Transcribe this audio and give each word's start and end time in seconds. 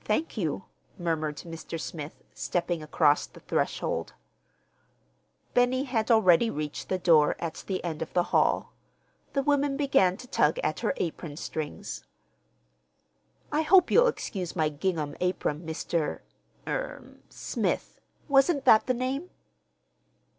"Thank 0.00 0.38
you," 0.38 0.64
murmured 0.98 1.36
Mr. 1.36 1.78
Smith, 1.78 2.22
stepping 2.32 2.82
across 2.82 3.26
the 3.26 3.40
threshold. 3.40 4.14
Benny 5.52 5.84
had 5.84 6.10
already 6.10 6.48
reached 6.48 6.88
the 6.88 6.96
door 6.96 7.36
at 7.38 7.64
the 7.66 7.84
end 7.84 8.00
of 8.00 8.10
the 8.14 8.22
hall. 8.32 8.72
The 9.34 9.42
woman 9.42 9.76
began 9.76 10.16
to 10.16 10.26
tug 10.26 10.58
at 10.60 10.80
her 10.80 10.94
apron 10.96 11.36
strings. 11.36 12.04
"I 13.52 13.60
hope 13.60 13.90
you'll 13.90 14.06
excuse 14.06 14.56
my 14.56 14.70
gingham 14.70 15.14
apron, 15.20 15.66
Mr.—er—Smith. 15.66 18.00
Wasn't 18.30 18.64
that 18.64 18.86
the 18.86 18.94
name?" 18.94 19.28